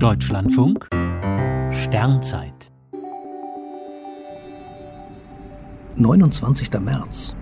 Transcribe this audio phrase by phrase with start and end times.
[0.00, 0.88] Deutschlandfunk
[1.72, 2.70] Sternzeit
[5.96, 6.70] 29.
[6.78, 7.34] März.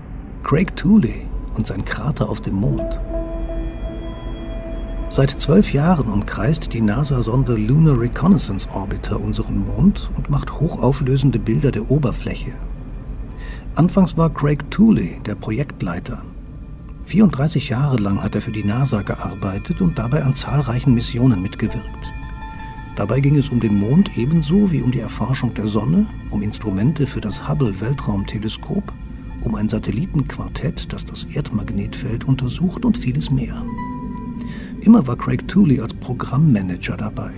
[0.43, 2.98] Craig Tooley und sein Krater auf dem Mond.
[5.11, 11.73] Seit zwölf Jahren umkreist die NASA-Sonde Lunar Reconnaissance Orbiter unseren Mond und macht hochauflösende Bilder
[11.73, 12.53] der Oberfläche.
[13.75, 16.23] Anfangs war Craig Tooley der Projektleiter.
[17.05, 22.16] 34 Jahre lang hat er für die NASA gearbeitet und dabei an zahlreichen Missionen mitgewirkt.
[22.97, 27.06] Dabei ging es um den Mond ebenso wie um die Erforschung der Sonne, um Instrumente
[27.06, 28.91] für das Hubble-Weltraumteleskop,
[29.42, 33.62] um ein Satellitenquartett, das das Erdmagnetfeld untersucht und vieles mehr.
[34.80, 37.32] Immer war Craig Tooley als Programmmanager dabei.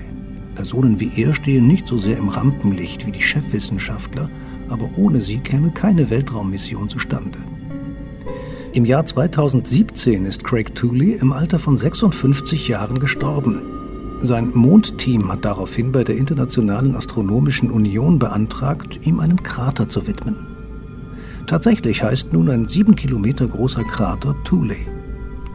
[0.55, 4.31] Personen wie er stehen nicht so sehr im Rampenlicht wie die Chefwissenschaftler,
[4.69, 7.39] aber ohne sie käme keine Weltraummission zustande.
[8.73, 13.78] Im Jahr 2017 ist Craig Tooley im Alter von 56 Jahren gestorben.
[14.21, 20.35] Sein Mondteam hat daraufhin bei der Internationalen Astronomischen Union beantragt, ihm einen Krater zu widmen.
[21.47, 24.87] Tatsächlich heißt nun ein sieben Kilometer großer Krater Tooley.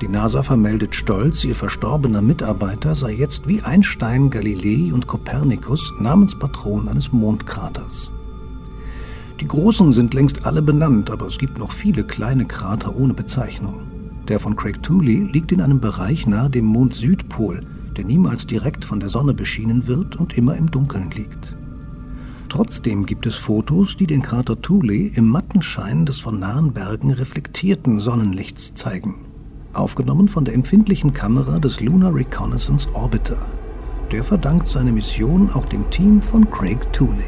[0.01, 6.87] Die NASA vermeldet stolz, ihr verstorbener Mitarbeiter sei jetzt wie Einstein, Galilei und Kopernikus Namenspatron
[6.87, 8.11] eines Mondkraters.
[9.41, 13.81] Die großen sind längst alle benannt, aber es gibt noch viele kleine Krater ohne Bezeichnung.
[14.29, 17.61] Der von Craig Tooley liegt in einem Bereich nahe dem Mond Südpol,
[17.93, 21.55] der niemals direkt von der Sonne beschienen wird und immer im Dunkeln liegt.
[22.49, 27.11] Trotzdem gibt es Fotos, die den Krater Tooley im matten Schein des von nahen Bergen
[27.11, 29.15] reflektierten Sonnenlichts zeigen
[29.73, 33.37] aufgenommen von der empfindlichen Kamera des Lunar Reconnaissance Orbiter.
[34.11, 37.23] Der verdankt seine Mission auch dem Team von Craig Tooley.